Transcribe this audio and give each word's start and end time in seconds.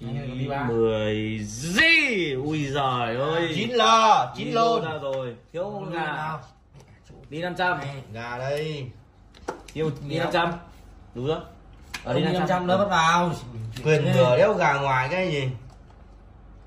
Đi 0.00 0.46
ba. 0.48 0.64
mười 0.64 1.38
gì 1.44 2.32
ui 2.32 2.66
giời 2.66 3.16
ơi. 3.16 3.52
Chín 3.54 3.70
lò 3.70 4.32
chín 4.36 4.46
Đi 4.46 4.52
lôn. 4.52 4.84
ra 4.84 4.98
rồi. 5.02 5.36
Thiếu 5.52 5.70
một 5.70 5.86
gà 5.92 6.06
nào? 6.06 6.40
Đi 7.30 7.42
500 7.42 7.80
gà 8.12 8.38
đây. 8.38 8.86
Thiếu 9.74 9.90
đi 10.08 10.18
500 10.18 10.52
đúng 11.14 11.26
rồi 11.26 11.38
ở 12.04 12.14
đi 12.14 12.20
đi 12.20 12.24
500 12.24 12.40
500 12.40 12.66
nữa 12.66 12.78
bắt 12.78 12.88
vào 12.90 13.32
quyền 13.84 14.12
thừa 14.14 14.36
đéo 14.36 14.54
gà 14.54 14.74
ngoài 14.74 15.08
cái 15.10 15.32
gì? 15.32 15.48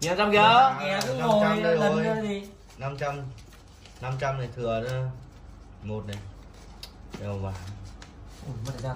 Đi 0.02 0.07
500 0.07 0.32
kìa. 0.32 0.86
Nghe 0.86 1.00
cứ 1.07 1.14
500 1.14 1.28
ngồi 1.28 1.64
đây 1.64 1.75
lần 1.78 1.96
rồi. 1.96 2.04
nữa 2.04 2.16
thì 2.21 2.41
500 2.78 3.16
500 4.02 4.38
này 4.38 4.50
thừa 4.55 4.80
nữa 4.80 5.09
một 5.84 6.07
này. 6.07 6.18
Đều 7.21 7.38
vào 7.38 7.54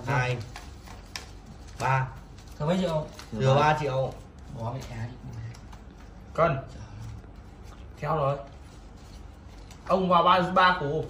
hai. 0.06 0.38
ba. 1.80 2.08
Thừa 2.60 2.66
mấy 2.66 2.78
triệu? 2.82 3.06
Thừa 3.32 3.56
3 3.56 3.78
triệu 3.82 4.14
bỏ 4.60 4.74
mẹ 4.74 4.80
cá 4.90 5.06
đi 5.06 5.14
cân 6.34 6.58
theo 8.02 8.16
rồi. 8.16 8.38
Ông 9.88 10.10
vào 10.10 10.24
ba 10.24 10.40
ba 10.40 10.78
củ. 10.80 11.06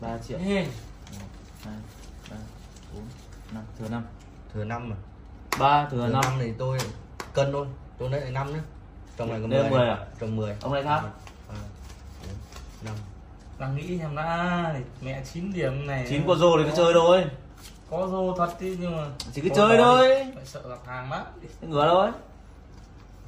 3 0.00 0.18
triệu. 0.18 0.38
Ê, 0.38 0.66
2 1.64 1.74
3 2.30 2.36
4 2.94 3.02
5 3.52 3.64
thừa 3.78 3.88
5 3.88 4.02
thừa 4.54 4.64
5 4.64 4.88
mà. 4.88 4.96
3 5.58 5.88
thừa 5.88 5.96
thừa 5.96 6.12
5 6.12 6.22
5 6.22 6.32
thì 6.40 6.52
tôi 6.58 6.78
cân 7.32 7.52
thôi. 7.52 7.66
Tôi 7.98 8.10
lấy 8.10 8.30
5 8.30 8.52
nữa 8.52 8.60
trong 9.16 9.28
này 9.28 9.40
có 9.40 9.46
10 9.46 9.70
10 9.70 9.88
à? 9.88 10.06
trong 10.20 10.36
10 10.36 10.56
ông 10.60 10.72
này 10.72 10.82
khác 10.82 11.02
5 12.82 12.94
đang 13.58 13.76
nghĩ 13.76 13.98
xem 13.98 14.16
đã. 14.16 14.74
Mẹ 15.00 15.22
9 15.32 15.52
điểm 15.52 15.86
này. 15.86 16.06
9 16.08 16.22
con 16.26 16.38
rô 16.38 16.58
thì 16.58 16.64
cứ 16.70 16.76
chơi 16.76 16.92
thôi 16.94 17.24
có 17.90 18.08
rô 18.10 18.34
thật 18.34 18.60
đi 18.60 18.76
nhưng 18.80 18.96
mà 18.96 19.04
chỉ 19.32 19.40
cứ 19.40 19.48
có 19.48 19.54
chơi 19.54 19.78
thôi. 19.78 20.26
phải 20.34 20.44
sợ 20.44 20.60
gặp 20.68 20.78
hàng 20.86 21.10
lắm. 21.10 21.24
Ngửa 21.60 21.88
thôi 21.88 22.10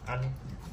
ăn. 0.07 0.23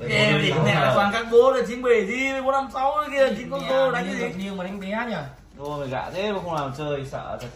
Ê, 0.10 0.52
năm 0.56 0.66
là 0.66 0.92
toàn 0.96 1.14
các 1.14 1.28
bố 1.32 1.52
là 1.52 1.62
chín 1.68 1.82
bảy 1.82 2.08
gì 2.08 2.42
bốn 2.42 2.52
năm 2.52 2.70
sáu 2.74 2.96
kia 3.12 3.36
chín 3.38 3.50
con 3.52 3.62
rô 3.70 3.92
đánh 3.92 4.06
cái 4.06 4.16
gì? 4.16 4.36
nhưng 4.38 4.58
mà 4.58 4.64
đánh 4.64 4.80
bé 4.80 5.06
nhỉ? 5.10 5.16
Ô 5.58 5.78
mày 5.78 5.88
gạ 5.88 6.10
thế 6.14 6.34
mà 6.34 6.40
không 6.44 6.54
làm 6.54 6.74
chơi 6.78 7.06
sợ 7.12 7.38
thật. 7.42 7.48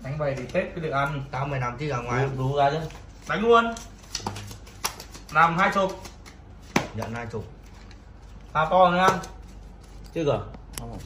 Đánh 0.00 0.18
bày 0.18 0.34
thì 0.38 0.46
tết 0.52 0.64
cứ 0.74 0.80
được 0.80 0.90
ăn. 0.90 1.24
Tao 1.30 1.46
mày 1.46 1.60
làm 1.60 1.76
tí 1.78 1.86
gà 1.86 1.96
ngoài? 1.96 2.24
Đủ, 2.24 2.30
đủ 2.38 2.56
ra 2.56 2.70
chứ? 2.70 2.78
Đánh 3.28 3.40
luôn. 3.40 3.74
Làm 5.32 5.58
hai 5.58 5.70
chục. 5.74 6.00
Nhận 6.94 7.14
hai 7.14 7.26
chục. 7.26 7.44
À 8.52 8.66
to 8.70 8.90
nữa. 8.90 8.98
Ăn 8.98 9.18
Chưa 10.14 10.24
cơ? 10.24 10.40
Không 10.78 10.98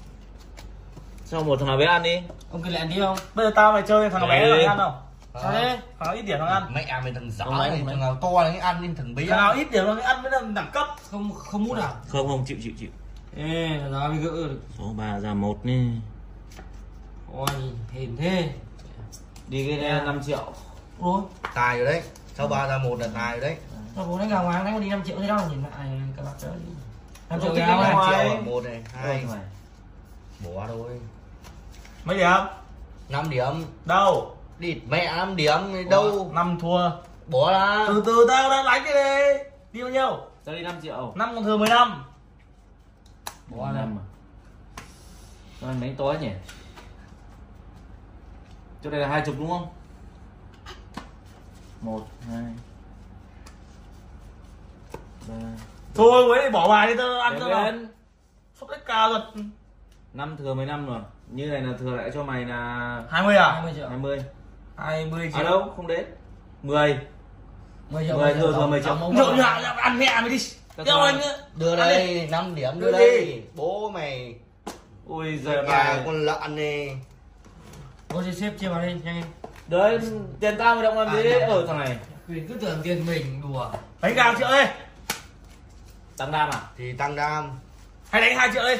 Sao 1.26 1.44
một 1.44 1.56
thằng 1.58 1.68
nào 1.68 1.76
bé 1.76 1.86
ăn 1.86 2.02
đi? 2.02 2.22
Ông 2.52 2.62
cứ 2.62 2.70
lại 2.70 2.86
đi 2.86 3.00
không? 3.00 3.16
Bây 3.34 3.46
giờ 3.46 3.52
tao 3.56 3.72
mày 3.72 3.82
chơi 3.82 4.10
thằng 4.10 4.28
bé 4.28 4.38
Ê. 4.38 4.66
nó 4.66 4.72
ăn 4.72 4.78
không 4.78 4.94
sao 5.42 5.52
thế 5.52 5.78
thằng 5.98 6.06
nào 6.06 6.14
ít 6.14 6.22
điểm 6.22 6.38
thằng 6.38 6.48
ăn. 6.48 6.62
Mẹ 6.74 7.00
mày 7.02 7.12
thằng 7.12 7.30
giỏi 7.30 7.68
lấy. 7.68 7.82
thằng 7.86 8.00
nào 8.00 8.14
to 8.14 8.42
là 8.42 8.54
ăn 8.60 8.82
đi 8.82 8.88
thằng 8.96 9.14
bé. 9.14 9.26
Thằng 9.26 9.38
nào 9.38 9.52
ít 9.52 9.70
điểm 9.70 9.84
nó 9.86 9.96
ăn 10.02 10.22
mới 10.22 10.32
là 10.32 10.40
đẳng 10.54 10.70
cấp 10.72 10.86
không 11.10 11.32
không 11.34 11.64
mút 11.64 11.78
à? 11.78 11.94
Không 12.08 12.28
không 12.28 12.44
chịu 12.46 12.58
chịu 12.62 12.72
chịu. 12.78 12.88
Ê 13.36 13.68
nào 13.90 14.10
bị 14.10 14.18
gỡ 14.18 14.30
được. 14.30 14.60
Số 14.78 14.84
3 14.96 15.20
ra 15.20 15.34
một 15.34 15.64
đi. 15.64 15.90
Ôi 17.34 17.46
hèn 17.94 18.16
thế. 18.16 18.50
Đi 19.48 19.66
cái 19.68 19.90
này 19.90 20.04
5 20.04 20.20
triệu. 20.26 20.52
Ôi 21.00 21.22
tài 21.54 21.76
rồi 21.78 21.86
đấy. 21.86 22.02
Sau 22.34 22.48
ba 22.48 22.66
ra 22.66 22.78
một 22.78 23.00
là 23.00 23.08
tài 23.14 23.32
rồi 23.32 23.40
đấy. 23.40 23.56
Nó 23.96 24.04
bố 24.04 24.18
đánh 24.18 24.28
gà 24.28 24.38
ngoài 24.38 24.64
đánh 24.64 24.80
đi 24.80 24.88
5 24.88 25.02
triệu 25.06 25.20
thế 25.20 25.28
đâu 25.28 25.40
nhìn 25.50 25.62
lại 25.62 25.88
các 26.16 26.22
bạn 26.24 26.34
chơi 26.38 26.50
đi 26.66 26.72
5 27.30 27.40
triệu 27.40 27.54
gà 27.54 27.66
cái 27.66 27.92
ngoài. 27.92 28.40
một 28.44 28.64
này 28.64 28.82
hai 28.94 29.24
mày. 29.28 29.40
bỏ 30.44 30.66
thôi 30.68 30.90
mấy 32.06 32.16
điểm? 32.18 32.40
5 33.08 33.30
điểm. 33.30 33.64
Đâu? 33.84 34.36
Địt 34.58 34.78
mẹ 34.88 35.16
5 35.16 35.36
điểm 35.36 35.58
đâu? 35.90 36.30
Năm 36.34 36.58
thua. 36.60 36.90
Bỏ 37.26 37.52
ra. 37.52 37.84
Từ 37.88 38.02
từ 38.06 38.26
tao 38.28 38.50
đang 38.50 38.64
đánh 38.64 38.82
cái 38.84 38.94
đi 38.94 39.42
đi 39.72 39.82
bao 39.82 39.90
nhiêu? 39.90 40.18
Cho 40.46 40.52
đi 40.52 40.62
5 40.62 40.74
triệu. 40.82 41.12
Năm 41.16 41.34
còn 41.34 41.44
thừa 41.44 41.56
15 41.56 42.04
Bỏ 43.48 43.72
năm. 43.72 43.98
À 43.98 44.04
Cho 45.60 45.66
anh 45.66 45.80
đánh 45.80 45.94
tối 45.96 46.18
nhỉ? 46.20 46.30
Chỗ 48.84 48.90
đây 48.90 49.00
là 49.00 49.08
hai 49.08 49.22
chục 49.26 49.34
đúng 49.38 49.48
không? 49.48 49.68
một 51.80 52.06
hai. 52.28 52.44
Ba. 55.28 55.34
Thôi 55.94 56.28
mới 56.28 56.50
bỏ 56.50 56.68
bài 56.68 56.86
đi 56.86 56.94
tao 56.98 57.20
ăn 57.20 57.36
cho 57.40 57.48
nào 57.48 57.72
sắp 58.60 58.68
hết 58.68 58.86
cao 58.86 59.10
rồi 59.10 59.20
năm 60.16 60.36
thừa 60.36 60.54
15 60.54 60.86
rồi. 60.86 61.00
Như 61.30 61.46
này 61.46 61.60
là 61.62 61.72
thừa 61.80 61.96
lại 61.96 62.10
cho 62.14 62.22
mày 62.22 62.44
là 62.44 63.02
20 63.10 63.36
à? 63.36 63.52
20 63.52 63.72
triệu. 63.76 63.88
20 63.88 64.22
20 64.76 65.30
à 65.34 65.38
triệu. 65.38 65.44
đâu 65.44 65.72
không 65.76 65.86
đến. 65.86 66.04
10 66.62 66.98
10 67.90 68.06
triệu 68.06 68.18
10 68.18 68.34
thừa 68.34 68.52
thừa 68.52 68.66
10 68.66 68.82
triệu. 68.82 68.96
Nhạo 68.96 69.36
nhạo 69.36 69.74
ăn 69.76 69.98
mẹ 69.98 70.20
mày 70.20 70.30
đi. 70.30 70.38
Cho- 70.84 71.04
anh 71.04 71.18
nữa 71.18 71.38
đưa 71.56 71.76
đây 71.76 72.28
5 72.30 72.54
điểm 72.54 72.80
đưa 72.80 72.92
Đưa 72.92 72.92
đây. 72.92 73.42
Bố 73.54 73.90
mày. 73.90 74.34
Ui 75.06 75.38
giờ 75.38 75.52
giời 75.52 75.62
bài 75.62 76.02
con 76.06 76.26
lợn 76.26 76.56
này 76.56 76.98
Bố 78.08 78.22
chị 78.24 78.32
xếp 78.32 78.52
chia 78.58 78.68
vào 78.68 78.80
đây 78.80 79.00
nhanh 79.04 79.22
đấy 79.66 79.98
tiền 80.40 80.54
tao 80.58 80.74
mày 80.74 80.84
động 80.84 80.98
làm 80.98 81.16
gì? 81.16 81.18
À, 81.18 81.22
đấy 81.22 81.40
ở 81.40 81.66
thằng 81.66 81.78
này. 81.78 81.96
Quyền 82.28 82.48
cứ 82.48 82.54
tưởng 82.54 82.78
tiền 82.82 83.06
mình 83.06 83.42
đùa. 83.42 83.70
Đánh 84.00 84.14
gà 84.14 84.34
triệu 84.38 84.48
đi 84.48 84.70
tăng 86.16 86.32
đam 86.32 86.50
à? 86.50 86.60
Thì 86.76 86.92
tăng 86.92 87.16
đam. 87.16 87.50
Hay 88.10 88.22
đánh 88.22 88.36
hai 88.36 88.48
triệu 88.54 88.62
đi 88.62 88.76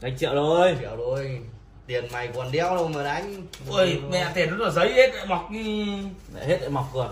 đánh 0.00 0.18
triệu 0.18 0.34
rồi. 0.34 0.76
Triệu 0.80 0.96
rồi. 0.96 1.40
Tiền 1.86 2.04
mày 2.12 2.28
còn 2.28 2.52
đéo 2.52 2.76
đâu 2.76 2.88
mà 2.88 3.02
đánh. 3.02 3.46
Ui 3.68 4.00
mẹ 4.10 4.30
tiền 4.34 4.50
nó 4.50 4.64
là 4.64 4.70
giấy 4.70 4.92
hết 4.92 5.26
mọc 5.28 5.50
như 5.50 5.86
lại 6.34 6.46
hết 6.46 6.60
lại 6.60 6.70
mọc 6.70 6.94
rồi. 6.94 7.08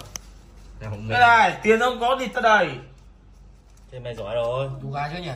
Mẹ. 0.81 0.91
cái 1.11 1.21
này 1.21 1.59
tiền 1.63 1.81
không 1.81 2.01
có 2.01 2.17
thì 2.21 2.27
ta 2.27 2.41
đầy 2.41 2.69
thì 3.93 3.99
mày 3.99 4.15
giỏi 4.15 4.35
rồi. 4.35 4.69
Đủ 4.83 4.91
gà 4.91 5.09
chưa 5.09 5.23
nhỉ? 5.23 5.31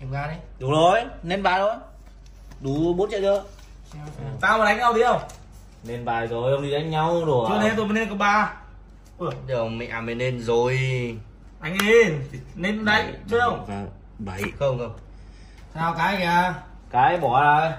Kiểm 0.00 0.10
gà 0.12 0.26
đấy 0.26 0.36
đủ 0.58 0.70
rồi 0.70 1.00
nên 1.22 1.42
bài 1.42 1.58
thôi. 1.58 1.74
Đủ 2.60 2.94
4 2.94 3.10
triệu 3.10 3.20
chưa? 3.20 3.44
Tao 4.40 4.58
mà 4.58 4.64
đánh 4.64 4.78
nhau 4.78 4.94
tí 4.94 5.02
không? 5.02 5.20
Nên 5.84 6.04
bài 6.04 6.26
rồi 6.26 6.52
ông 6.52 6.62
đi 6.62 6.70
đánh 6.70 6.90
nhau 6.90 7.24
đùa. 7.26 7.48
Chưa 7.48 7.60
nên 7.62 7.72
tôi 7.76 7.86
mới 7.86 7.94
lên 7.94 8.08
có 8.08 8.14
ba. 8.14 8.54
Giờ 9.48 9.64
mẹ 9.64 10.00
mày 10.00 10.14
nên 10.14 10.40
rồi. 10.40 10.78
anh 11.60 11.78
đi. 11.78 12.14
Nên 12.54 12.84
đánh 12.84 13.14
chơi 13.30 13.40
không? 13.40 13.88
bảy. 14.18 14.42
Không 14.58 14.78
không 14.78 14.92
Sao 15.74 15.94
cái 15.98 16.16
kìa? 16.16 16.54
Cái 16.90 17.16
bỏ 17.16 17.42
ra 17.42 17.76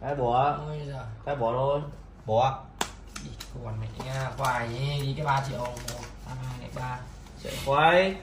cái 0.00 0.14
bỏ 0.14 0.58
cái 1.26 1.36
bỏ 1.36 1.52
thôi. 1.52 1.80
Bỏ 2.26 2.58
Còn 3.64 3.80
mẹ 3.80 3.86
nha 4.04 4.30
nhé 4.68 5.00
Đi 5.02 5.14
cái 5.16 5.26
3 5.26 5.42
triệu. 5.48 5.58
1, 5.58 5.74
2, 6.60 6.70
3 6.74 6.98
chạy 7.44 7.52
khoai 7.66 8.16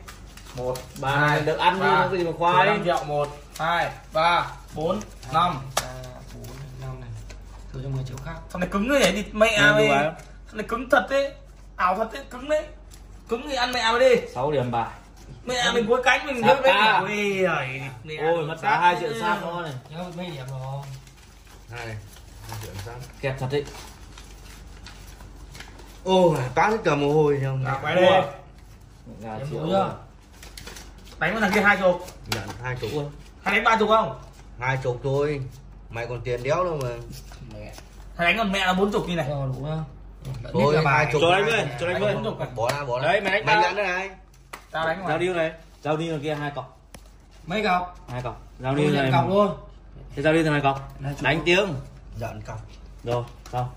một 0.56 0.78
bà 1.02 1.12
hai, 1.12 1.42
được 1.42 1.58
ăn 1.58 1.74
đi 1.74 1.80
ba, 1.80 2.06
nó 2.06 2.18
gì 2.18 2.24
mà 2.24 2.32
khoai 2.40 2.66
năm 2.66 2.84
triệu. 2.86 3.04
Một 3.08 3.28
hai 3.60 3.92
ba 4.14 4.48
bốn 4.76 5.00
năm. 5.34 5.58
3, 5.82 5.88
4, 6.36 6.44
5 6.82 7.00
này. 7.02 7.10
Thừa 7.74 7.80
cho 7.84 7.90
10 7.90 8.04
triệu 8.04 8.18
khác. 8.26 8.36
Thằng 8.52 8.60
này 8.60 8.70
cứng 8.72 8.90
rồi 8.90 9.00
nhỉ 9.00 9.12
thì 9.12 9.26
mẹ 9.32 9.56
Ừ, 9.58 9.74
mày 9.74 9.88
rồi. 9.88 9.98
thằng 10.48 10.58
này 10.58 10.66
cứng 10.70 10.90
thật 10.90 11.08
đấy 11.10 11.34
ảo 11.76 11.96
thật 11.96 12.14
đấy 12.14 12.24
cứng 12.30 12.50
đấy. 12.50 12.66
Cứng 13.30 13.50
thì 13.50 13.56
ăn 13.56 13.72
mẹ 13.72 13.92
mày 13.92 14.00
đi. 14.00 14.22
6 14.34 14.52
điểm 14.52 14.72
bài 14.72 14.90
mẹ 15.46 15.72
mình 15.74 15.88
cuối 15.88 16.02
cánh 16.04 16.26
mình 16.26 16.42
biết 16.42 16.56
đấy. 16.64 17.42
giời 17.44 17.82
mẹ 18.04 18.16
ôi 18.18 18.46
mất 18.46 18.56
cả 18.62 18.80
hai 18.80 18.98
triệu 19.00 19.10
sang 19.20 19.38
thôi 19.42 19.64
này. 19.64 19.74
Nhớ 19.90 20.06
mấy 20.18 20.26
điểm 20.26 20.46
rồi. 20.50 20.84
Hai 21.72 21.86
này 21.86 21.96
hai 22.50 22.60
triệu 22.64 22.74
sang. 22.86 23.02
Kẹp 23.22 23.40
thật 23.40 23.48
đấy. 23.52 23.66
Ô 26.04 26.36
toát 26.56 26.70
hết 26.70 26.78
cả 26.84 26.96
mồ 26.96 27.14
hôi 27.14 27.40
không 27.44 27.64
nào 27.64 27.80
quay 27.82 27.96
đi 27.96 28.02
gà 29.22 29.40
triệu. 29.52 29.60
chưa? 29.68 29.96
đánh 31.20 31.32
vào 31.32 31.42
thằng 31.42 31.52
kia 31.54 31.62
hai 31.62 31.78
chục. 31.78 32.08
Nhận 32.36 32.50
hai 32.64 32.76
chục. 32.82 32.90
Ui, 32.94 33.04
hay 33.44 33.56
đánh 33.56 33.64
ba 33.64 33.76
chục 33.80 33.90
không? 33.90 34.20
Hai 34.60 34.78
chục 34.84 35.00
thôi. 35.04 35.42
Mày 35.90 36.08
còn 36.08 36.22
tiền 36.22 36.44
đéo 36.44 36.64
đâu 36.64 36.80
mà. 36.84 36.90
Mẹ. 37.54 37.74
Hay 38.18 38.28
đánh 38.28 38.38
còn 38.38 38.52
mẹ 38.52 38.60
là 38.60 38.74
bốn 38.74 38.92
chục 38.92 39.08
như 39.08 39.16
này. 39.16 39.30
Rồi 39.30 39.48
đủ 39.48 39.56
chưa 39.64 39.84
Lợn 40.44 40.54
thôi 40.54 40.84
hai 40.86 41.10
chục 41.12 41.22
Cho 41.22 41.32
hai 41.32 41.44
với, 41.44 41.68
chục. 41.80 41.90
cho 42.02 42.14
bốn 42.14 42.24
chục 42.24 42.40
à? 42.40 42.48
bỏ 42.56 42.72
ra 42.72 42.84
bỏ 42.84 43.00
ra. 43.00 43.08
Đấy, 43.08 43.22
mày 43.22 43.32
đánh 43.32 43.46
mày 43.46 43.56
tao. 43.56 43.64
nhận 43.64 43.76
đây 43.76 43.88
này 43.88 44.10
tao 44.72 44.88
đánh 44.88 45.06
giao 45.08 45.18
điêu 45.18 45.34
này. 45.34 45.52
Giao 45.82 45.98
điêu 45.98 46.20
kia 46.20 46.36
hai 46.36 46.52
cọc. 46.52 46.80
Mấy 47.48 47.64
cọc? 47.64 48.00
Hai 48.10 48.22
cọc. 48.22 48.42
Giao 48.60 48.76
điêu 48.76 48.92
này 48.92 49.12
cọc 49.12 49.30
luôn. 49.30 49.58
Thế 50.16 50.24
giao 50.24 50.34
điêu 50.34 50.44
thằng 50.44 50.54
này 50.54 50.62
cọc. 50.62 51.02
Đánh 51.22 51.42
tiếng. 51.46 51.74
Giận 52.18 52.42
cọc 52.42 52.60
rồi 53.04 53.24
xong 53.52 53.70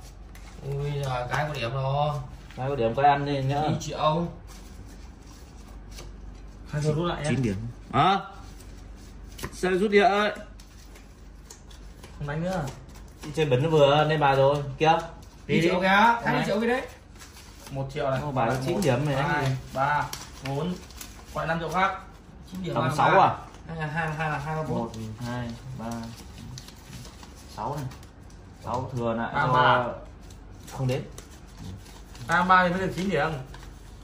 Ui 0.67 0.91
giời 1.05 1.26
cái 1.31 1.44
có 1.49 1.55
điểm 1.55 1.73
rồi. 1.73 2.14
Đấy, 2.56 2.69
có 2.69 2.76
điểm 2.76 2.94
có 2.94 3.02
ăn 3.02 3.26
đi 3.26 3.43
nhá. 3.43 3.61
2 3.61 3.75
triệu. 3.81 4.26
Hai 6.70 6.82
chục 6.82 6.96
rút 6.96 7.06
lại 7.06 7.25
9 7.29 7.43
điểm. 7.43 7.56
À 7.93 8.20
sao 9.52 9.73
rút 9.73 9.91
điện 9.91 10.05
ơi 10.05 10.32
không 12.19 12.29
đánh 12.29 12.44
nữa. 12.44 12.64
Chơi 13.35 13.46
bẩn 13.46 13.62
nó 13.62 13.69
vừa 13.69 14.05
lên 14.05 14.20
bài 14.20 14.37
rồi. 14.37 14.56
Kia. 14.79 14.87
2 14.87 15.00
đi 15.46 15.61
đi. 15.61 15.69
triệu 15.69 15.81
kìa. 15.81 16.19
20 16.25 16.43
triệu 16.46 16.61
cái 16.61 16.69
đấy. 16.69 16.82
Một 17.70 17.88
triệu 17.94 18.11
này. 18.11 18.20
Ô, 18.20 18.32
bà 18.32 18.46
nó 18.46 18.55
chín 18.67 18.81
điểm 18.82 19.06
này. 19.06 19.23
hai 19.23 19.56
ba 19.75 20.05
bốn 20.49 20.73
gọi 21.35 21.46
năm 21.46 21.58
triệu 21.61 21.69
khác. 21.69 21.99
9 22.52 22.62
điểm 22.62 22.75
tầm 22.75 22.85
ba, 22.88 22.94
6 22.94 23.11
ba. 23.11 23.17
à? 23.17 23.37
Hai 23.69 23.76
là 23.76 23.87
hai 23.87 24.08
hai 24.14 24.31
là 24.31 24.38
hai 24.38 24.56
ba 24.56 24.62
bốn. 24.62 24.79
Một 24.79 24.91
hai 25.26 25.49
ba 25.79 25.91
sáu 27.56 27.76
này. 27.76 27.85
Sáu 28.64 28.91
thừa 28.96 29.14
lại 29.14 29.31
Ba, 29.35 29.46
cho 29.46 29.52
ba. 29.52 29.85
không 30.73 30.87
đến. 30.88 31.02
Tam 32.26 32.49
ba 32.49 32.64
thì 32.64 32.70
mới 32.75 32.81
được 32.87 32.93
9 32.96 33.11
điểm. 33.11 33.29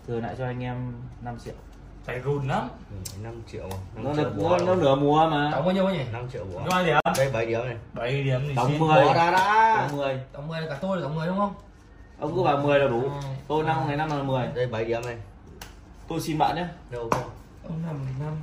Thừa 0.07 0.21
lại 0.21 0.35
cho 0.39 0.45
anh 0.47 0.63
em 0.63 0.93
5 1.23 1.39
triệu. 1.45 1.55
Phải 2.05 2.21
rùn 2.25 2.49
lắm. 2.49 2.69
5 3.23 3.43
triệu 3.53 3.63
mà. 3.69 3.77
nó 3.95 4.03
5 4.03 4.17
triệu 4.17 4.25
được 4.25 4.43
bỏ 4.43 4.59
nó, 4.59 4.65
nó 4.65 4.75
nửa 4.75 4.95
mùa 4.97 5.27
mà. 5.31 5.51
Tổng 5.53 5.65
bao 5.65 5.75
nhiêu 5.75 5.89
nhỉ? 5.89 6.05
5 6.13 6.29
triệu 6.33 6.47
ai 6.71 6.85
điểm. 6.87 6.97
Đây 7.17 7.31
7 7.33 7.47
điểm 7.47 7.61
này. 7.65 7.77
7 7.93 8.23
điểm 8.25 8.41
thì 8.49 8.55
Tổng 8.57 8.69
xin. 8.69 8.79
10. 8.79 9.05
Bỏ 9.05 9.15
ra 9.15 9.31
đã. 9.31 9.77
tổng 9.89 9.97
10 9.99 10.21
tổng 10.33 10.49
10 10.49 10.61
là 10.61 10.67
cả 10.69 10.79
tôi 10.81 10.97
là 10.97 11.03
tổng 11.03 11.15
10 11.15 11.27
đúng 11.27 11.39
không? 11.39 11.55
Ông 12.21 12.35
cứ 12.35 12.43
bảo 12.43 12.57
10 12.57 12.79
là 12.79 12.89
đủ. 12.89 13.11
Tôi 13.49 13.65
năm 13.65 13.89
này 13.89 13.97
năm 13.97 14.09
là 14.11 14.23
10 14.23 14.47
Đây 14.47 14.67
7 14.67 14.85
điểm 14.85 15.03
này. 15.07 15.17
Tôi 16.11 16.21
xin 16.21 16.39
bạn 16.39 16.57
nhé. 16.57 16.67
Đâu 16.91 17.09
không? 17.11 17.31
ông 17.65 17.83
năm 17.87 17.97
thì 18.07 18.25
năm. 18.25 18.37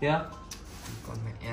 Kia 0.00 0.18
còn 1.08 1.16
mẹ 1.24 1.50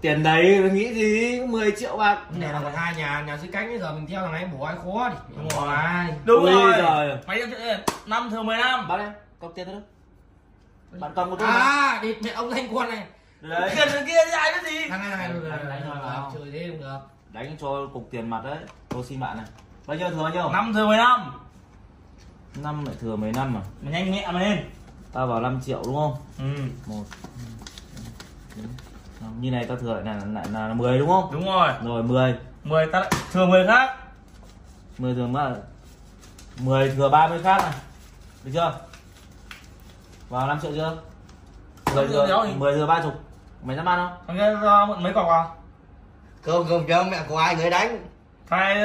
tiền 0.00 0.22
đấy 0.22 0.60
nó 0.62 0.68
nghĩ 0.74 0.94
gì? 0.94 1.40
10 1.48 1.72
triệu 1.76 1.96
bạc. 1.96 2.18
Này 2.36 2.52
là 2.52 2.60
còn 2.62 2.72
hai 2.74 2.94
nhà 2.94 3.22
nhà 3.26 3.36
dưới 3.36 3.50
cánh 3.52 3.68
bây 3.68 3.78
giờ 3.78 3.92
mình 3.92 4.06
theo 4.06 4.20
thằng 4.22 4.32
này 4.32 4.46
bổ 4.46 4.64
ai 4.64 4.76
khó 4.84 5.08
đi. 5.08 5.16
Đúng 5.36 5.48
rồi. 5.48 5.76
đúng 6.24 6.40
Ui 6.44 6.52
rồi. 6.52 6.72
giời. 6.78 7.18
mấy 7.26 7.42
năm 8.06 8.30
thường 8.30 8.46
15 8.46 8.88
bạn 8.88 8.98
đây 8.98 9.10
cọc 9.40 9.52
tiền 9.54 9.66
thôi 9.72 9.80
bạn 11.00 11.12
cầm 11.14 11.28
tôi 11.38 11.48
mà 11.48 11.54
à 11.54 11.98
địt 12.02 12.16
mẹ 12.22 12.30
ông 12.30 12.50
thanh 12.50 12.76
quân 12.76 12.88
này. 12.88 13.06
Đấy. 13.40 13.70
Tiền 13.76 13.88
thằng 13.92 14.06
kia 14.06 14.16
ai 14.38 14.52
cái 14.54 14.72
gì? 14.72 14.88
Thằng 14.88 15.00
này 15.00 15.10
thằng 15.10 15.18
này 15.18 15.28
được 15.28 15.48
Đánh- 15.68 16.00
vào. 16.02 16.32
chơi 16.34 16.50
thế 16.52 16.66
không 16.70 16.80
được. 16.80 16.98
Đánh 17.32 17.56
cho 17.60 17.86
cục 17.92 18.08
tiền 18.10 18.30
mặt 18.30 18.40
đấy. 18.44 18.58
Tôi 18.88 19.04
xin 19.04 19.20
bạn 19.20 19.36
này. 19.36 19.46
Bao 19.86 19.96
nhiêu 19.96 20.10
thừa 20.10 20.22
bao 20.22 20.32
nhiêu? 20.32 20.50
Năm 20.52 20.72
thường 20.74 20.88
15 20.88 21.20
năm 21.20 21.40
lại 22.62 22.94
thừa 23.00 23.16
mấy 23.16 23.32
năm 23.32 23.56
à 23.56 23.60
mà 23.82 23.90
nhanh 23.90 24.10
nhẹ 24.10 24.28
mà 24.32 24.40
lên. 24.40 24.70
Tao 25.12 25.26
vào 25.26 25.40
5 25.40 25.60
triệu 25.66 25.82
đúng 25.84 25.94
không? 25.94 26.14
Ừ. 26.38 26.44
Một 26.86 27.04
như 29.40 29.50
này 29.50 29.64
tao 29.68 29.76
thừa 29.76 30.00
lại 30.04 30.14
là 30.14 30.24
lại 30.24 30.46
là 30.68 30.74
10 30.74 30.98
đúng 30.98 31.08
không? 31.08 31.30
Đúng 31.32 31.44
rồi. 31.46 31.68
Rồi 31.84 32.02
10 32.02 32.34
10 32.64 32.86
ta 32.92 33.00
lại 33.00 33.12
thường 33.32 33.50
10 33.50 33.66
khác. 33.66 33.96
10 34.98 35.14
thừa 35.14 35.26
mà 35.26 35.54
10 36.60 36.90
thừa 36.90 37.08
30 37.08 37.40
khác 37.42 37.62
này. 37.62 37.72
Được 38.44 38.50
chưa? 38.54 38.74
Vào 40.28 40.46
5 40.46 40.58
triệu 40.62 40.72
chưa? 40.74 40.96
10 41.94 42.04
Năm 42.04 42.12
triệu 42.12 42.26
đéo 42.26 42.40
thừa 42.42 42.46
thì- 42.46 42.54
10 42.58 42.74
thừa 42.74 42.86
30 42.86 43.12
mày 43.62 43.76
dám 43.76 43.88
ăn 43.88 44.08
không? 44.08 44.18
Thằng 44.26 44.36
kia 44.36 44.60
ra 44.66 44.86
mượn 44.86 45.02
mấy 45.02 45.12
cọc 45.12 45.26
vào 45.26 45.56
Không 46.42 46.66
không 46.68 46.84
cho 46.88 47.04
mẹ 47.04 47.24
của 47.28 47.36
ai 47.36 47.56
người 47.56 47.70
đánh. 47.70 48.06
Thầy 48.50 48.76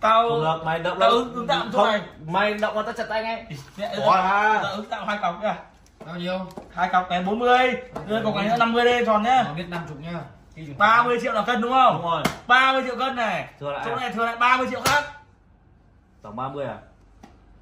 tao 0.00 0.28
không 0.28 0.42
được 0.44 0.64
mày 0.64 0.78
động 0.78 0.98
tao 1.00 1.10
ứng 1.10 1.46
chỗ 1.48 1.78
không 1.78 1.86
này 1.86 2.00
mày 2.26 2.54
động 2.54 2.76
là 2.76 2.82
tao 2.82 2.92
chặt 2.92 3.04
tay 3.08 3.22
ngay. 3.22 3.46
Mẹ 3.76 3.96
Bỏ 4.06 4.16
ra. 4.16 4.60
tao 4.62 4.72
ứng 4.72 4.86
tạm 4.90 5.08
hai 5.08 5.18
cọc 5.22 5.38
kìa. 5.42 5.54
Bao 6.06 6.16
nhiêu? 6.16 6.38
Hai 6.74 6.88
cọc 6.88 7.10
này 7.10 7.22
40 7.22 7.76
đưa 8.06 8.22
cọc 8.24 8.34
này 8.34 8.48
nữa 8.48 8.56
50 8.58 8.84
đi 8.84 9.04
tròn 9.06 9.22
nhá. 9.22 9.44
Biết 9.56 9.66
50 9.68 9.96
nhá. 10.00 10.20
30 10.78 11.18
triệu 11.22 11.32
là 11.32 11.42
cân 11.42 11.60
đúng 11.60 11.62
đúng 11.62 11.72
không 11.72 12.02
rồi 12.02 12.22
30 12.46 12.82
triệu 12.86 12.96
cân 12.98 13.16
này. 13.16 13.48
Thừa 13.60 13.72
lại 13.72 13.82
chỗ 13.84 13.96
này 13.96 14.10
thừa 14.10 14.26
lại 14.26 14.36
30 14.36 14.66
triệu 14.70 14.80
khác. 14.84 15.04
Tổng 16.22 16.36
30 16.36 16.66
à 16.66 16.76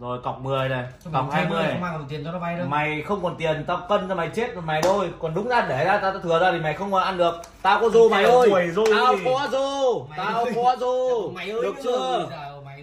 rồi 0.02 0.18
cọc 0.22 0.40
10 0.40 0.68
này 0.68 0.84
cọc 1.12 1.24
mình 1.24 1.32
thêm 1.32 1.50
20 1.50 1.62
nữa, 1.62 1.72
này 1.80 1.92
không 1.92 2.06
tiền 2.08 2.24
cho 2.24 2.32
nó 2.32 2.38
vay 2.38 2.56
đâu. 2.56 2.66
Mày 2.66 3.02
không 3.02 3.22
còn 3.22 3.36
tiền 3.36 3.64
tao 3.66 3.86
cân 3.88 4.08
cho 4.08 4.14
mày 4.14 4.28
chết 4.34 4.54
rồi 4.54 4.62
mày 4.62 4.82
thôi. 4.82 5.10
Còn 5.18 5.34
đúng 5.34 5.48
ra 5.48 5.66
để 5.68 5.84
ra 5.84 5.98
tao, 5.98 6.12
tao 6.12 6.20
thừa 6.20 6.38
ra 6.38 6.52
thì 6.52 6.58
mày 6.58 6.74
không 6.74 6.94
ăn 6.94 7.18
được. 7.18 7.34
Tao 7.62 7.80
có 7.80 7.88
rô 7.88 8.08
mày 8.08 8.24
ơi. 8.24 8.50
tao 8.90 9.16
có 9.24 9.48
rô 9.52 10.06
tao 10.16 10.44
có 10.54 10.76
rô 10.80 11.28
mày 11.30 11.50
ơi 11.50 11.62
được 11.62 11.74
chưa? 11.82 12.28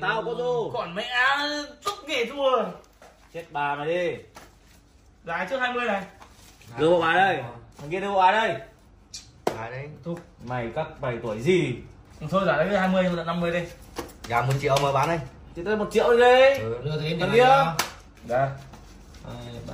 tao 0.01 0.23
có 0.23 0.35
rô 0.37 0.69
còn 0.73 0.95
mẹ 0.95 1.09
chút 1.85 1.95
nghề 2.07 2.25
thua. 2.25 2.63
Chết 3.33 3.45
bà 3.51 3.75
mày 3.75 3.87
đi. 3.87 4.15
Dài 5.25 5.47
trước 5.49 5.57
20 5.59 5.85
này. 5.85 6.01
Đưa 6.77 6.89
bộ 6.89 7.01
bài 7.01 7.15
đây. 7.15 7.43
Thằng 7.79 7.89
kia 7.89 7.99
đưa 7.99 8.11
bộ 8.11 8.19
bài 8.19 8.31
đây. 8.31 8.55
Ai 9.57 9.71
đấy. 9.71 9.89
mày 10.45 10.69
các 10.75 11.01
bảy 11.01 11.17
tuổi 11.23 11.39
gì? 11.39 11.75
Thôi 12.29 12.43
giả 12.45 12.57
đấy 12.57 12.79
20 12.79 13.03
nhưng 13.03 13.15
mà 13.15 13.23
50 13.23 13.51
đi. 13.51 13.59
Giá 14.23 14.41
1 14.41 14.53
triệu 14.61 14.77
mà 14.83 14.91
bán 14.91 15.07
đây. 15.07 15.19
Thì 15.59 15.65
tao 15.65 15.75
một 15.75 15.87
triệu 15.91 16.11
đi 16.11 16.19
đấy 16.19 16.57
Ừ. 16.59 16.81
đưa 16.83 17.01
thế 17.01 17.15
này 17.15 17.37
ra 17.37 17.75
đây. 18.27 18.49
Hai 19.25 19.53
ba 19.67 19.73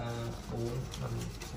bốn 0.51 0.61
năm 1.01 1.09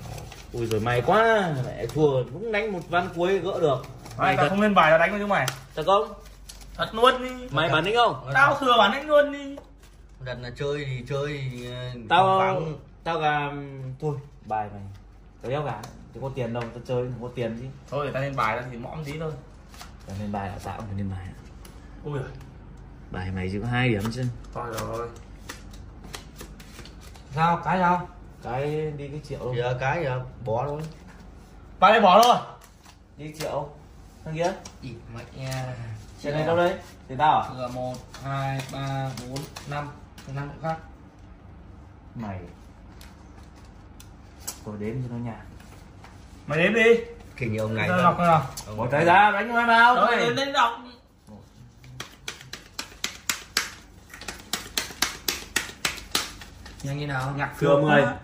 sáu. 0.03 0.11
Ui 0.53 0.65
rồi 0.65 0.79
mày 0.79 1.01
quá. 1.01 1.53
Mẹ 1.65 1.85
thua 1.85 2.23
cũng 2.23 2.51
đánh 2.51 2.71
một 2.73 2.79
ván 2.89 3.09
cuối 3.15 3.39
gỡ 3.39 3.59
được. 3.61 3.85
Mày 4.17 4.37
tao 4.37 4.49
không 4.49 4.61
lên 4.61 4.75
bài 4.75 4.91
tao 4.91 4.99
đánh 4.99 5.11
với 5.11 5.19
chúng 5.19 5.29
mày. 5.29 5.47
Thật 5.75 5.83
không? 5.85 6.13
Thật 6.75 6.89
luôn 6.95 7.23
đi. 7.23 7.47
Mày 7.51 7.69
bản 7.69 7.85
tính 7.85 7.95
không? 7.95 8.29
Tao 8.33 8.57
thừa 8.59 8.75
bản 8.77 8.91
đánh 8.91 9.07
luôn 9.07 9.31
đi. 9.31 9.55
Đặt 10.25 10.37
là 10.41 10.51
chơi 10.55 10.85
thì 10.85 11.03
chơi 11.09 11.43
thì, 11.51 11.71
ờ, 11.71 11.91
tao 12.09 12.39
vắng. 12.39 12.73
tao 13.03 13.19
gà 13.19 13.51
thôi 14.01 14.15
bài 14.45 14.69
mày. 14.73 14.81
Tao 15.41 15.49
đéo 15.51 15.63
gà 15.63 15.81
chứ 16.13 16.19
có 16.21 16.29
tiền 16.35 16.53
đâu 16.53 16.63
tao 16.63 16.81
chơi 16.87 16.97
không 17.03 17.21
có 17.21 17.29
tiền 17.35 17.57
chứ. 17.59 17.65
Thôi 17.89 18.09
tao 18.13 18.21
lên 18.23 18.35
bài 18.35 18.57
tao 18.61 18.69
thì 18.71 18.77
mõm 18.77 19.03
tí 19.03 19.13
thôi. 19.19 19.31
Tao 20.07 20.15
lên 20.19 20.31
bài 20.31 20.47
là 20.49 20.55
tao 20.63 20.77
phải 20.77 20.97
lên 20.97 21.11
bài. 21.11 21.27
Ui 22.03 22.19
giời, 22.19 22.27
bài 23.11 23.31
mày 23.35 23.49
chỉ 23.51 23.59
có 23.59 23.67
hai 23.67 23.89
điểm 23.89 24.03
chứ. 24.11 24.23
Thôi 24.53 24.67
rồi. 24.79 25.09
Sao? 27.35 27.61
Cái 27.65 27.77
sao? 27.79 28.07
Cái 28.43 28.91
đi 28.97 29.07
cái 29.07 29.21
triệu 29.29 29.53
Giờ 29.57 29.77
cái 29.79 30.03
giờ 30.03 30.21
bỏ 30.45 30.63
luôn. 30.63 30.81
bài 31.79 31.91
đây 31.91 32.01
bỏ 32.01 32.23
thôi 32.23 32.35
đi 33.17 33.33
triệu. 33.39 33.69
Thằng 34.25 34.35
kia. 34.35 34.53
Ịt 34.81 34.95
mẹ 35.15 35.23
nha 35.35 35.75
chuyện 36.23 36.33
này 36.33 36.45
đâu 36.47 36.57
đấy? 36.57 36.73
Thì 37.09 37.15
tao 37.17 37.41
à? 37.41 37.49
Thừa 37.49 37.67
một 37.73 37.95
hai 38.23 38.61
ba 38.73 39.11
bốn 39.29 39.39
năm. 39.69 39.89
Năm 40.35 40.47
nữa 40.47 40.53
khác. 40.61 40.77
Mày. 42.15 42.39
Tôi 44.65 44.75
đến 44.79 45.03
cho 45.03 45.15
nó 45.15 45.23
nhà 45.25 45.41
mày 46.47 46.59
đếm 46.59 46.73
đi. 46.73 47.03
Kinh 47.37 47.53
như 47.53 47.59
ông 47.59 47.75
này. 47.75 47.89
đọc 47.89 48.15
coi 48.17 48.27
nào. 48.27 48.45
Một 48.75 48.91
này. 48.91 48.91
trái 48.91 49.05
ra 49.05 49.31
đánh 49.31 49.67
nào 49.67 49.95
rồi 49.95 50.17
đến 50.17 50.35
đến 50.35 50.53
đọc 50.53 50.71
nhanh 56.83 56.99
như 56.99 57.07
nào? 57.07 57.33
Nhạc 57.37 57.51
Thừa 57.59 57.67
thừa 57.67 57.81
10. 57.81 58.01
quá. 58.01 58.15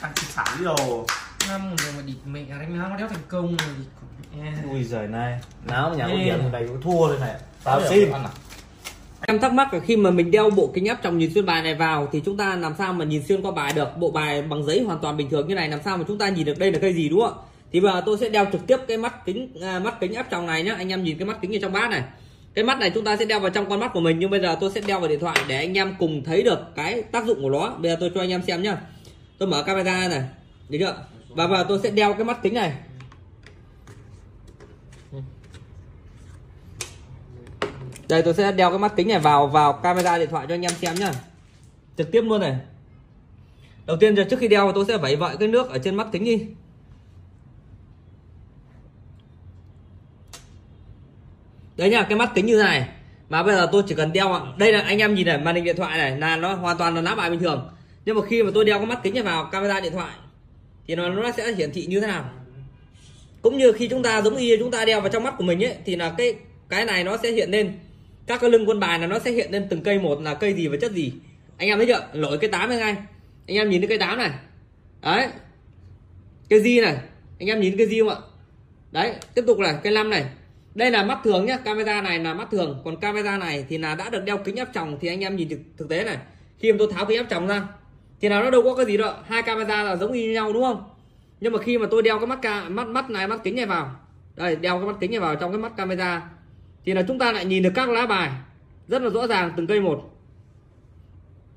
ăn 0.00 0.12
thịt 0.16 0.30
xả 0.30 0.44
đi 0.58 0.64
đồ 0.64 1.06
năm 1.48 1.76
rồi 1.76 1.92
mà 1.96 2.02
địt 2.06 2.16
mẹ 2.26 2.44
đánh 2.48 2.78
nó 2.78 2.96
đéo 2.96 3.08
thành 3.08 3.18
công 3.28 3.56
rồi. 3.56 3.68
Địt 3.78 4.42
mẹ. 4.42 4.72
ui 4.72 4.84
giời 4.84 5.08
này. 5.08 5.40
Nào 5.66 5.90
mà 5.90 5.96
nhà 5.96 6.06
có 6.08 6.16
điểm 6.16 6.52
mày 6.52 6.66
cũng 6.68 6.82
thua 6.82 7.08
rồi 7.08 7.18
này. 7.20 7.34
Tao 7.64 7.80
xin. 7.88 8.12
ăn 8.12 8.24
à? 8.24 8.30
Em 9.26 9.40
thắc 9.40 9.52
mắc 9.52 9.74
là 9.74 9.80
khi 9.80 9.96
mà 9.96 10.10
mình 10.10 10.30
đeo 10.30 10.50
bộ 10.50 10.70
kính 10.74 10.86
áp 10.86 10.98
tròng 11.02 11.18
nhìn 11.18 11.34
xuyên 11.34 11.46
bài 11.46 11.62
này 11.62 11.74
vào 11.74 12.08
thì 12.12 12.22
chúng 12.24 12.36
ta 12.36 12.56
làm 12.56 12.74
sao 12.78 12.92
mà 12.92 13.04
nhìn 13.04 13.22
xuyên 13.26 13.42
qua 13.42 13.50
bài 13.50 13.72
được? 13.72 13.98
Bộ 13.98 14.10
bài 14.10 14.42
bằng 14.42 14.64
giấy 14.64 14.82
hoàn 14.82 14.98
toàn 14.98 15.16
bình 15.16 15.30
thường 15.30 15.48
như 15.48 15.54
này 15.54 15.68
làm 15.68 15.80
sao 15.84 15.96
mà 15.96 16.04
chúng 16.08 16.18
ta 16.18 16.28
nhìn 16.28 16.44
được 16.44 16.58
đây 16.58 16.72
là 16.72 16.78
cây 16.78 16.94
gì 16.94 17.08
đúng 17.08 17.20
không? 17.20 17.38
Ạ 17.38 17.42
thì 17.74 17.80
bây 17.80 17.92
giờ 17.92 18.02
tôi 18.06 18.18
sẽ 18.18 18.28
đeo 18.28 18.46
trực 18.52 18.66
tiếp 18.66 18.76
cái 18.88 18.98
mắt 18.98 19.24
kính 19.24 19.48
à, 19.62 19.78
mắt 19.78 20.00
kính 20.00 20.14
áp 20.14 20.26
tròng 20.30 20.46
này 20.46 20.62
nhá. 20.62 20.74
Anh 20.78 20.88
em 20.88 21.04
nhìn 21.04 21.18
cái 21.18 21.26
mắt 21.26 21.38
kính 21.40 21.56
ở 21.56 21.58
trong 21.62 21.72
bát 21.72 21.90
này 21.90 22.02
cái 22.54 22.64
mắt 22.64 22.78
này 22.78 22.90
chúng 22.90 23.04
ta 23.04 23.16
sẽ 23.16 23.24
đeo 23.24 23.40
vào 23.40 23.50
trong 23.50 23.68
con 23.68 23.80
mắt 23.80 23.90
của 23.94 24.00
mình, 24.00 24.18
nhưng 24.18 24.30
bây 24.30 24.40
giờ 24.40 24.56
tôi 24.60 24.70
sẽ 24.70 24.80
đeo 24.80 25.00
vào 25.00 25.08
điện 25.08 25.20
thoại 25.20 25.36
để 25.48 25.56
anh 25.56 25.78
em 25.78 25.94
cùng 25.98 26.24
thấy 26.24 26.42
được 26.42 26.58
cái 26.76 27.02
tác 27.02 27.26
dụng 27.26 27.42
của 27.42 27.50
nó. 27.50 27.70
Bây 27.70 27.90
giờ 27.90 27.96
tôi 28.00 28.10
cho 28.14 28.20
anh 28.20 28.30
em 28.30 28.42
xem 28.42 28.62
nhá. 28.62 28.76
Tôi 29.38 29.48
mở 29.48 29.62
camera 29.62 30.08
này. 30.08 30.22
Được 30.68 30.78
chưa? 30.80 30.96
Và 31.28 31.46
vào 31.46 31.64
tôi 31.64 31.80
sẽ 31.82 31.90
đeo 31.90 32.14
cái 32.14 32.24
mắt 32.24 32.42
kính 32.42 32.54
này. 32.54 32.72
Đây, 38.08 38.22
tôi 38.22 38.34
sẽ 38.34 38.52
đeo 38.52 38.70
cái 38.70 38.78
mắt 38.78 38.92
kính 38.96 39.08
này 39.08 39.18
vào 39.18 39.46
vào 39.46 39.72
camera 39.72 40.18
điện 40.18 40.30
thoại 40.30 40.46
cho 40.48 40.54
anh 40.54 40.62
em 40.62 40.72
xem 40.72 40.94
nhá. 40.94 41.12
Trực 41.96 42.12
tiếp 42.12 42.22
luôn 42.22 42.40
này. 42.40 42.56
Đầu 43.86 43.96
tiên 43.96 44.16
giờ 44.16 44.24
trước 44.30 44.38
khi 44.38 44.48
đeo, 44.48 44.72
tôi 44.72 44.84
sẽ 44.88 44.96
vẩy 44.96 45.16
vợi 45.16 45.36
cái 45.36 45.48
nước 45.48 45.70
ở 45.70 45.78
trên 45.78 45.94
mắt 45.94 46.06
kính 46.12 46.24
đi. 46.24 46.46
Đấy 51.76 51.90
nhá, 51.90 52.02
cái 52.02 52.18
mắt 52.18 52.30
kính 52.34 52.46
như 52.46 52.56
thế 52.56 52.64
này. 52.64 52.88
Mà 53.28 53.42
bây 53.42 53.54
giờ 53.54 53.68
tôi 53.72 53.82
chỉ 53.86 53.94
cần 53.94 54.12
đeo 54.12 54.40
đây 54.56 54.72
là 54.72 54.80
anh 54.80 54.98
em 54.98 55.14
nhìn 55.14 55.26
này, 55.26 55.38
màn 55.38 55.54
hình 55.54 55.64
điện 55.64 55.76
thoại 55.76 55.98
này 55.98 56.18
là 56.18 56.36
nó 56.36 56.54
hoàn 56.54 56.78
toàn 56.78 56.94
là 56.94 57.00
lá 57.00 57.14
bài 57.14 57.30
bình 57.30 57.40
thường. 57.40 57.70
Nhưng 58.04 58.16
mà 58.16 58.22
khi 58.28 58.42
mà 58.42 58.50
tôi 58.54 58.64
đeo 58.64 58.78
cái 58.78 58.86
mắt 58.86 58.98
kính 59.02 59.14
này 59.14 59.22
vào, 59.22 59.44
camera 59.44 59.80
điện 59.80 59.92
thoại, 59.92 60.14
thì 60.86 60.94
nó 60.94 61.08
nó 61.08 61.30
sẽ 61.36 61.52
hiển 61.52 61.72
thị 61.72 61.86
như 61.86 62.00
thế 62.00 62.06
nào? 62.06 62.30
Cũng 63.42 63.58
như 63.58 63.72
khi 63.72 63.88
chúng 63.88 64.02
ta 64.02 64.22
giống 64.22 64.36
y 64.36 64.56
chúng 64.58 64.70
ta 64.70 64.84
đeo 64.84 65.00
vào 65.00 65.08
trong 65.08 65.22
mắt 65.22 65.34
của 65.38 65.44
mình 65.44 65.64
ấy, 65.64 65.74
thì 65.84 65.96
là 65.96 66.14
cái 66.18 66.34
cái 66.68 66.84
này 66.84 67.04
nó 67.04 67.16
sẽ 67.16 67.32
hiện 67.32 67.50
lên. 67.50 67.72
Các 68.26 68.40
cái 68.40 68.50
lưng 68.50 68.68
quân 68.68 68.80
bài 68.80 68.98
là 68.98 69.06
nó 69.06 69.18
sẽ 69.18 69.30
hiện 69.30 69.50
lên 69.52 69.66
từng 69.70 69.80
cây 69.82 69.98
một 69.98 70.20
là 70.22 70.34
cây 70.34 70.52
gì 70.52 70.68
và 70.68 70.76
chất 70.80 70.92
gì. 70.92 71.12
Anh 71.58 71.68
em 71.68 71.78
thấy 71.78 71.86
chưa? 71.86 72.08
Lỗi 72.12 72.38
cây 72.40 72.50
tám 72.50 72.70
ngay. 72.70 72.96
Anh 73.46 73.56
em 73.56 73.70
nhìn 73.70 73.80
thấy 73.80 73.88
cây 73.88 73.98
tám 73.98 74.18
này. 74.18 74.30
Đấy. 75.02 75.28
Cây 76.48 76.60
di 76.60 76.80
này. 76.80 76.96
Anh 77.38 77.48
em 77.48 77.60
nhìn 77.60 77.76
cái 77.76 77.86
di 77.86 78.00
không 78.00 78.08
ạ? 78.08 78.16
Đấy, 78.92 79.12
tiếp 79.34 79.44
tục 79.46 79.58
này 79.58 79.74
cây 79.82 79.92
năm 79.92 80.10
này 80.10 80.24
đây 80.74 80.90
là 80.90 81.04
mắt 81.04 81.18
thường 81.24 81.46
nhé 81.46 81.58
camera 81.64 82.02
này 82.02 82.18
là 82.18 82.34
mắt 82.34 82.48
thường. 82.50 82.80
Còn 82.84 82.96
camera 82.96 83.38
này 83.38 83.64
thì 83.68 83.78
là 83.78 83.94
đã 83.94 84.10
được 84.10 84.24
đeo 84.24 84.38
kính 84.38 84.56
áp 84.56 84.68
tròng 84.74 84.98
thì 85.00 85.08
anh 85.08 85.20
em 85.20 85.36
nhìn 85.36 85.48
thực, 85.48 85.58
thực 85.76 85.88
tế 85.88 86.04
này. 86.04 86.18
Khi 86.58 86.72
mà 86.72 86.76
tôi 86.78 86.92
tháo 86.92 87.06
kính 87.06 87.18
áp 87.18 87.26
tròng 87.30 87.46
ra 87.46 87.62
thì 88.20 88.28
nào 88.28 88.42
nó 88.42 88.50
đâu 88.50 88.62
có 88.62 88.74
cái 88.74 88.86
gì 88.86 88.96
đâu. 88.96 89.12
Hai 89.24 89.42
camera 89.42 89.82
là 89.82 89.96
giống 89.96 90.12
như 90.12 90.30
nhau 90.30 90.52
đúng 90.52 90.62
không? 90.62 90.84
Nhưng 91.40 91.52
mà 91.52 91.58
khi 91.58 91.78
mà 91.78 91.86
tôi 91.90 92.02
đeo 92.02 92.18
cái 92.18 92.26
mắt 92.26 92.38
ca 92.42 92.68
mắt 92.68 92.86
mắt 92.86 93.10
này 93.10 93.28
mắt 93.28 93.40
kính 93.44 93.56
này 93.56 93.66
vào. 93.66 93.96
Đây 94.36 94.56
đeo 94.56 94.78
cái 94.78 94.86
mắt 94.86 94.96
kính 95.00 95.10
này 95.10 95.20
vào 95.20 95.36
trong 95.36 95.52
cái 95.52 95.60
mắt 95.60 95.72
camera. 95.76 96.30
Thì 96.84 96.94
là 96.94 97.02
chúng 97.08 97.18
ta 97.18 97.32
lại 97.32 97.44
nhìn 97.44 97.62
được 97.62 97.72
các 97.74 97.88
lá 97.88 98.06
bài. 98.06 98.30
Rất 98.88 99.02
là 99.02 99.10
rõ 99.10 99.26
ràng 99.26 99.52
từng 99.56 99.66
cây 99.66 99.80
một. 99.80 100.10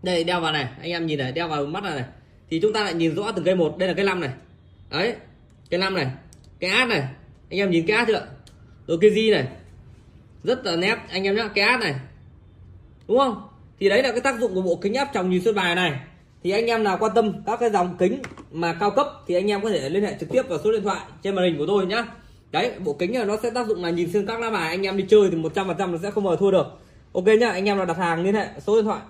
Đây 0.03 0.23
đeo 0.23 0.41
vào 0.41 0.51
này. 0.51 0.67
Anh 0.81 0.91
em 0.91 1.05
nhìn 1.05 1.19
này 1.19 1.31
đeo 1.31 1.47
vào 1.47 1.65
mắt 1.65 1.83
này, 1.83 1.95
này. 1.95 2.05
Thì 2.49 2.59
chúng 2.59 2.73
ta 2.73 2.83
lại 2.83 2.93
nhìn 2.93 3.15
rõ 3.15 3.31
từng 3.31 3.45
cây 3.45 3.55
một. 3.55 3.77
Đây 3.77 3.87
là 3.87 3.93
cái 3.93 4.05
năm 4.05 4.19
này. 4.19 4.31
Đấy 4.89 5.15
cái 5.69 5.79
năm 5.79 5.93
này. 5.93 6.07
Cái 6.59 6.69
át 6.69 6.87
này. 6.87 6.99
Anh 7.49 7.59
em 7.59 7.71
nhìn 7.71 7.87
cái 7.87 7.97
át 7.97 8.07
chưa 8.07 8.27
rồi 8.87 8.97
cái 9.01 9.11
gì 9.11 9.31
này? 9.31 9.47
Rất 10.43 10.65
là 10.65 10.75
nét, 10.75 10.97
anh 11.09 11.23
em 11.23 11.35
nhá, 11.35 11.49
cái 11.55 11.65
át 11.65 11.79
này. 11.79 11.95
Đúng 13.07 13.17
không? 13.17 13.47
Thì 13.79 13.89
đấy 13.89 14.03
là 14.03 14.11
cái 14.11 14.21
tác 14.21 14.39
dụng 14.39 14.55
của 14.55 14.61
bộ 14.61 14.75
kính 14.75 14.93
áp 14.93 15.09
tròng 15.13 15.29
nhìn 15.29 15.43
xuyên 15.43 15.55
bài 15.55 15.75
này. 15.75 15.99
Thì 16.43 16.51
anh 16.51 16.65
em 16.65 16.83
nào 16.83 16.97
quan 16.99 17.11
tâm 17.15 17.33
các 17.45 17.59
cái 17.59 17.69
dòng 17.69 17.95
kính 17.99 18.21
mà 18.51 18.73
cao 18.73 18.91
cấp 18.91 19.07
thì 19.27 19.35
anh 19.35 19.51
em 19.51 19.61
có 19.61 19.69
thể 19.69 19.89
liên 19.89 20.03
hệ 20.03 20.15
trực 20.19 20.29
tiếp 20.29 20.41
vào 20.49 20.59
số 20.63 20.71
điện 20.71 20.83
thoại 20.83 21.01
trên 21.23 21.35
màn 21.35 21.45
hình 21.45 21.57
của 21.57 21.65
tôi 21.67 21.85
nhá. 21.85 22.05
Đấy, 22.51 22.71
bộ 22.79 22.93
kính 22.93 23.13
này 23.13 23.25
nó 23.25 23.37
sẽ 23.43 23.49
tác 23.49 23.67
dụng 23.67 23.83
là 23.83 23.89
nhìn 23.89 24.11
xuyên 24.13 24.25
các 24.25 24.39
lá 24.39 24.49
bài, 24.49 24.69
anh 24.69 24.83
em 24.83 24.97
đi 24.97 25.05
chơi 25.09 25.29
thì 25.31 25.37
100% 25.37 25.91
nó 25.91 25.97
sẽ 26.03 26.11
không 26.11 26.23
bao 26.23 26.35
thua 26.35 26.51
được. 26.51 26.67
Ok 27.13 27.25
nhá, 27.25 27.49
anh 27.49 27.65
em 27.65 27.77
nào 27.77 27.85
đặt 27.85 27.97
hàng 27.97 28.23
liên 28.23 28.35
hệ, 28.35 28.47
số 28.67 28.75
điện 28.75 28.85
thoại. 28.85 29.01